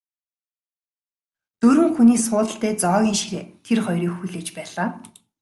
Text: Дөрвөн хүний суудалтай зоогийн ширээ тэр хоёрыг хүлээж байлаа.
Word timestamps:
Дөрвөн 1.59 1.91
хүний 1.95 2.19
суудалтай 2.27 2.73
зоогийн 2.83 3.17
ширээ 3.21 3.45
тэр 3.65 3.77
хоёрыг 3.85 4.13
хүлээж 4.17 4.47
байлаа. 4.57 4.89